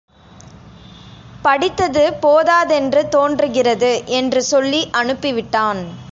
[1.41, 5.81] படித்தது போதாதென்று தோன்றுகிறது என்று சொல்லி அனுப்பிவிட்டான்.